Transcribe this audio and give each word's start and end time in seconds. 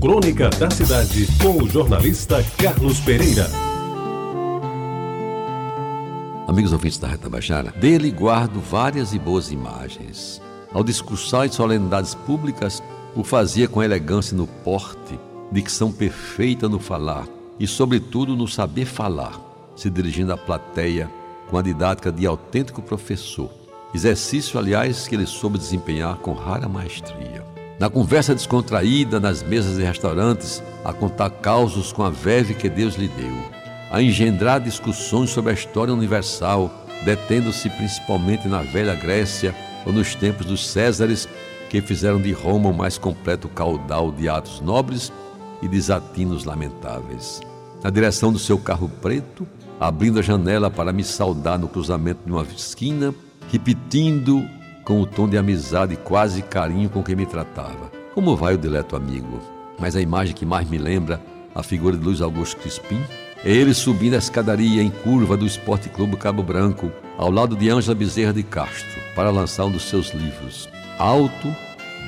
Crônica 0.00 0.48
da 0.48 0.70
Cidade, 0.70 1.28
com 1.42 1.62
o 1.62 1.68
jornalista 1.68 2.42
Carlos 2.56 2.98
Pereira. 3.00 3.46
Amigos 6.48 6.72
ouvintes 6.72 6.96
da 6.96 7.06
Reta 7.06 7.28
Bajara, 7.28 7.70
dele 7.72 8.10
guardo 8.10 8.60
várias 8.60 9.12
e 9.12 9.18
boas 9.18 9.52
imagens. 9.52 10.40
Ao 10.72 10.82
discursar 10.82 11.44
em 11.44 11.52
solenidades 11.52 12.14
públicas, 12.14 12.82
o 13.14 13.22
fazia 13.22 13.68
com 13.68 13.82
elegância 13.82 14.34
no 14.34 14.46
porte, 14.46 15.20
dicção 15.52 15.92
perfeita 15.92 16.66
no 16.66 16.78
falar 16.78 17.28
e, 17.58 17.66
sobretudo, 17.66 18.34
no 18.34 18.48
saber 18.48 18.86
falar, 18.86 19.38
se 19.76 19.90
dirigindo 19.90 20.32
à 20.32 20.36
plateia 20.38 21.10
com 21.50 21.58
a 21.58 21.62
didática 21.62 22.10
de 22.10 22.24
autêntico 22.24 22.80
professor. 22.80 23.50
Exercício, 23.94 24.58
aliás, 24.58 25.06
que 25.06 25.14
ele 25.14 25.26
soube 25.26 25.58
desempenhar 25.58 26.16
com 26.16 26.32
rara 26.32 26.70
maestria. 26.70 27.39
Na 27.80 27.88
conversa 27.88 28.34
descontraída, 28.34 29.18
nas 29.18 29.42
mesas 29.42 29.78
de 29.78 29.82
restaurantes, 29.82 30.62
a 30.84 30.92
contar 30.92 31.30
causos 31.30 31.94
com 31.94 32.02
a 32.02 32.10
verve 32.10 32.52
que 32.52 32.68
Deus 32.68 32.94
lhe 32.96 33.08
deu, 33.08 33.34
a 33.90 34.02
engendrar 34.02 34.60
discussões 34.60 35.30
sobre 35.30 35.50
a 35.50 35.54
história 35.54 35.94
universal, 35.94 36.70
detendo-se 37.06 37.70
principalmente 37.70 38.46
na 38.46 38.60
velha 38.60 38.94
Grécia 38.94 39.54
ou 39.86 39.94
nos 39.94 40.14
tempos 40.14 40.44
dos 40.44 40.68
Césares, 40.68 41.26
que 41.70 41.80
fizeram 41.80 42.20
de 42.20 42.32
Roma 42.32 42.68
o 42.68 42.74
mais 42.74 42.98
completo 42.98 43.48
caudal 43.48 44.12
de 44.12 44.28
atos 44.28 44.60
nobres 44.60 45.10
e 45.62 45.66
desatinos 45.66 46.44
lamentáveis. 46.44 47.40
Na 47.82 47.88
direção 47.88 48.30
do 48.30 48.38
seu 48.38 48.58
carro 48.58 48.90
preto, 49.00 49.48
abrindo 49.80 50.18
a 50.18 50.22
janela 50.22 50.70
para 50.70 50.92
me 50.92 51.02
saudar 51.02 51.58
no 51.58 51.66
cruzamento 51.66 52.20
de 52.26 52.30
uma 52.30 52.42
esquina, 52.42 53.14
repetindo 53.50 54.46
com 54.84 55.00
o 55.00 55.06
tom 55.06 55.28
de 55.28 55.36
amizade 55.36 55.94
e 55.94 55.96
quase 55.96 56.42
carinho 56.42 56.88
com 56.88 57.02
que 57.02 57.16
me 57.16 57.26
tratava. 57.26 57.90
Como 58.14 58.36
vai 58.36 58.54
o 58.54 58.58
dileto 58.58 58.96
amigo? 58.96 59.40
Mas 59.78 59.96
a 59.96 60.00
imagem 60.00 60.34
que 60.34 60.44
mais 60.44 60.68
me 60.68 60.78
lembra 60.78 61.20
a 61.54 61.62
figura 61.62 61.96
de 61.96 62.04
Luiz 62.04 62.20
Augusto 62.20 62.60
Crispim 62.60 63.00
é 63.44 63.50
ele 63.50 63.72
subindo 63.72 64.14
a 64.14 64.18
escadaria 64.18 64.82
em 64.82 64.90
curva 64.90 65.36
do 65.36 65.46
Esporte 65.46 65.88
Clube 65.88 66.16
Cabo 66.16 66.42
Branco, 66.42 66.92
ao 67.16 67.30
lado 67.30 67.56
de 67.56 67.70
Ângela 67.70 67.94
Bezerra 67.94 68.32
de 68.32 68.42
Castro, 68.42 69.00
para 69.14 69.30
lançar 69.30 69.64
um 69.64 69.70
dos 69.70 69.84
seus 69.84 70.12
livros. 70.12 70.68
Alto, 70.98 71.48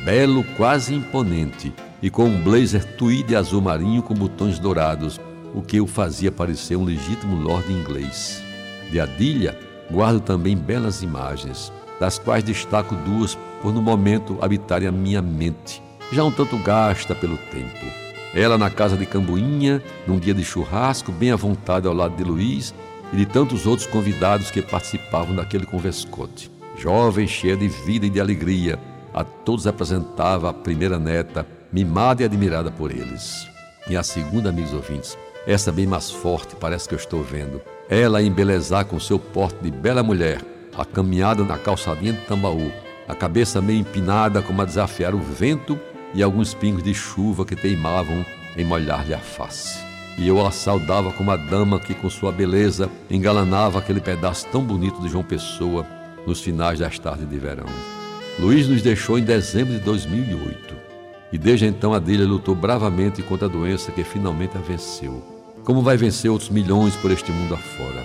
belo, 0.05 0.45
quase 0.57 0.95
imponente, 0.95 1.73
e 2.03 2.11
com 2.11 2.25
um 2.25 2.43
blazer 2.43 2.85
tweed 2.97 3.35
azul 3.35 3.63
marinho 3.63 4.03
com 4.03 4.13
botões 4.13 4.59
dourados, 4.59 5.19
o 5.55 5.63
que 5.63 5.81
o 5.81 5.87
fazia 5.87 6.31
parecer 6.31 6.77
um 6.77 6.85
legítimo 6.85 7.37
lord 7.37 7.73
inglês. 7.73 8.43
De 8.91 9.01
Adilha, 9.01 9.59
guardo 9.91 10.21
também 10.21 10.57
belas 10.57 11.03
imagens, 11.03 11.73
das 12.03 12.19
quais 12.19 12.43
destaco 12.43 12.97
duas 12.97 13.39
por 13.63 13.73
no 13.73 13.81
momento 13.81 14.37
habitarem 14.43 14.89
a 14.89 14.91
minha 14.91 15.23
mente, 15.23 15.81
já 16.11 16.25
um 16.25 16.33
tanto 16.33 16.59
gasta 16.59 17.15
pelo 17.15 17.37
tempo. 17.37 17.87
Ela 18.35 18.59
na 18.59 18.69
casa 18.69 18.97
de 18.97 19.07
Cambuinha, 19.07 19.81
num 20.05 20.19
dia 20.19 20.35
de 20.35 20.45
churrasco, 20.45 21.13
bem 21.13 21.31
à 21.31 21.37
vontade 21.37 21.87
ao 21.87 21.95
lado 21.95 22.17
de 22.17 22.25
Luiz 22.25 22.75
e 23.13 23.17
de 23.19 23.25
tantos 23.25 23.69
outros 23.69 23.87
convidados 23.87 24.51
que 24.51 24.61
participavam 24.61 25.37
daquele 25.37 25.65
converscote. 25.65 26.51
Jovem, 26.77 27.29
cheia 27.29 27.57
de 27.57 27.69
vida 27.69 28.07
e 28.07 28.11
de 28.11 28.21
alegria, 28.21 28.81
a 29.15 29.23
todos 29.23 29.69
apresentava 29.69 30.51
a 30.51 30.53
primeira 30.53 30.99
neta, 30.99 31.47
mimada 31.73 32.23
e 32.23 32.25
admirada 32.25 32.73
por 32.73 32.91
eles. 32.91 33.47
E 33.89 33.97
a 33.97 34.03
segunda, 34.03 34.49
amigos 34.49 34.75
ouvintes, 34.75 35.17
essa 35.47 35.71
bem 35.71 35.87
mais 35.87 36.11
forte, 36.11 36.57
parece 36.57 36.89
que 36.89 36.97
eu 36.97 36.99
estou 36.99 37.23
vendo. 37.23 37.63
Ela 37.89 38.21
embelezar 38.21 38.87
com 38.87 38.99
seu 38.99 39.21
porte 39.21 39.59
de 39.63 39.71
bela 39.71 40.03
mulher, 40.03 40.52
a 40.77 40.85
caminhada 40.85 41.45
na 41.45 41.59
calçadinha 41.59 42.13
de 42.13 42.21
Tambaú, 42.23 42.73
a 43.07 43.15
cabeça 43.15 43.61
meio 43.61 43.81
empinada 43.81 44.41
como 44.41 44.63
a 44.63 44.65
desafiar 44.65 45.15
o 45.15 45.19
vento 45.19 45.79
e 46.15 46.23
alguns 46.23 46.55
pingos 46.55 46.83
de 46.83 46.95
chuva 46.95 47.45
que 47.45 47.57
teimavam 47.57 48.25
em 48.57 48.65
molhar-lhe 48.65 49.15
a 49.15 49.19
face. 49.19 49.79
E 50.19 50.29
eu 50.29 50.45
a 50.45 50.51
saudava 50.51 51.11
como 51.13 51.31
a 51.31 51.37
dama 51.37 51.81
que, 51.81 51.95
com 51.95 52.09
sua 52.09 52.31
beleza, 52.31 52.91
engalanava 53.11 53.79
aquele 53.79 54.01
pedaço 54.01 54.47
tão 54.49 54.63
bonito 54.63 55.01
de 55.01 55.09
João 55.09 55.25
Pessoa 55.25 55.87
nos 56.27 56.41
finais 56.41 56.79
das 56.79 56.99
tardes 56.99 57.29
de 57.29 57.39
verão. 57.39 57.67
Luiz 58.39 58.69
nos 58.69 58.83
deixou 58.83 59.19
em 59.19 59.23
dezembro 59.23 59.75
de 59.75 59.81
2008 59.81 60.75
e 61.33 61.39
desde 61.39 61.67
então 61.67 61.95
Adília 61.95 62.27
lutou 62.27 62.55
bravamente 62.55 63.23
contra 63.23 63.47
a 63.47 63.51
doença 63.51 63.91
que 63.91 64.05
finalmente 64.05 64.57
a 64.57 64.61
venceu. 64.61 65.23
Como 65.65 65.81
vai 65.81 65.97
vencer 65.97 66.31
outros 66.31 66.51
milhões 66.51 66.95
por 66.97 67.11
este 67.11 67.31
mundo 67.31 67.55
afora? 67.55 68.05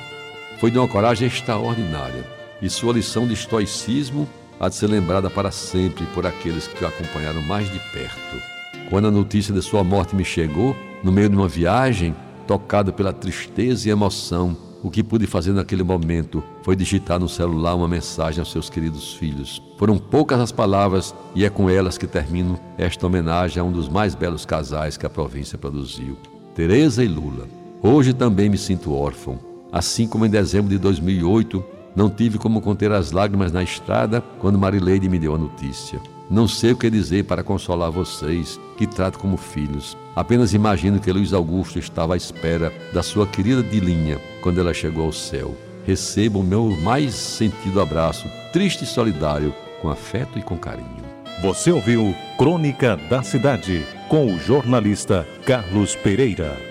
Foi 0.60 0.72
de 0.72 0.78
uma 0.78 0.88
coragem 0.88 1.28
extraordinária 1.28 2.38
e 2.62 2.70
sua 2.70 2.94
lição 2.94 3.28
de 3.28 3.34
estoicismo 3.34 4.28
há 4.60 4.70
de 4.70 4.76
ser 4.76 4.88
lembrada 4.88 5.30
para 5.30 5.52
sempre 5.52 6.06
por 6.08 6.26
aqueles 6.26 6.68
que 6.68 6.84
o 6.84 6.88
acompanharam 6.88 7.42
mais 7.42 7.72
de 7.72 7.80
perto. 7.92 8.42
Quando 8.90 9.08
a 9.08 9.12
notícia 9.12 9.54
de 9.54 9.62
sua 9.62 9.84
morte 9.84 10.16
me 10.16 10.24
chegou, 10.24 10.76
no 11.04 11.12
meio 11.12 11.30
de 11.30 11.36
uma 11.36 11.48
viagem, 11.48 12.16
tocado 12.48 12.94
pela 12.94 13.14
tristeza 13.14 13.88
e 13.88 13.92
emoção, 13.92 14.56
o 14.82 14.90
que 14.90 15.04
pude 15.04 15.28
fazer 15.28 15.52
naquele 15.52 15.84
momento 15.84 16.44
foi 16.64 16.76
digitar 16.76 17.20
no 17.20 17.28
celular 17.28 17.76
uma 17.76 17.88
mensagem 17.88 18.40
aos 18.40 18.52
seus 18.52 18.70
queridos 18.70 19.14
filhos. 19.14 19.62
Foram 19.78 19.98
poucas 19.98 20.40
as 20.40 20.52
palavras 20.52 21.14
e 21.36 21.44
é 21.44 21.50
com 21.50 21.70
elas 21.70 21.98
que 21.98 22.08
termino 22.08 22.60
esta 22.78 23.06
homenagem 23.06 23.60
a 23.60 23.64
um 23.64 23.72
dos 23.72 23.90
mais 23.90 24.16
belos 24.16 24.46
casais 24.46 24.96
que 24.96 25.06
a 25.06 25.10
província 25.10 25.58
produziu, 25.58 26.18
Teresa 26.56 27.04
e 27.04 27.08
Lula. 27.08 27.48
Hoje 27.82 28.14
também 28.14 28.50
me 28.50 28.58
sinto 28.58 28.94
órfão, 28.94 29.40
assim 29.72 30.08
como 30.08 30.26
em 30.26 30.30
dezembro 30.30 30.70
de 30.70 30.78
2008 30.78 31.77
não 31.98 32.12
tive 32.12 32.38
como 32.38 32.62
conter 32.62 32.92
as 32.92 33.12
lágrimas 33.12 33.52
na 33.52 33.64
estrada 33.64 34.24
quando 34.38 34.60
Marileide 34.60 35.10
me 35.10 35.18
deu 35.18 35.34
a 35.34 35.38
notícia. 35.38 36.00
Não 36.30 36.48
sei 36.48 36.74
o 36.74 36.78
que 36.78 36.92
dizer 36.92 37.24
para 37.24 37.42
consolar 37.42 37.90
vocês, 37.90 38.60
que 38.78 38.86
trato 38.86 39.18
como 39.18 39.36
filhos. 39.36 39.98
Apenas 40.16 40.54
imagino 40.54 41.00
que 41.00 41.12
Luiz 41.12 41.34
Augusto 41.34 41.80
estava 41.80 42.14
à 42.14 42.18
espera 42.18 42.72
da 42.94 43.02
sua 43.02 43.26
querida 43.26 43.64
Dilinha 43.64 44.20
quando 44.42 44.60
ela 44.60 44.76
chegou 44.76 45.06
ao 45.06 45.12
céu. 45.12 45.58
Receba 45.88 46.38
o 46.38 46.44
meu 46.44 46.70
mais 46.84 47.16
sentido 47.16 47.82
abraço, 47.82 48.28
triste 48.54 48.84
e 48.84 48.88
solidário, 48.88 49.52
com 49.82 49.90
afeto 49.90 50.38
e 50.38 50.44
com 50.44 50.56
carinho. 50.56 51.04
Você 51.42 51.72
ouviu 51.72 52.14
Crônica 52.38 52.96
da 53.10 53.24
Cidade, 53.24 53.84
com 54.08 54.36
o 54.36 54.38
jornalista 54.38 55.28
Carlos 55.48 55.96
Pereira. 55.96 56.67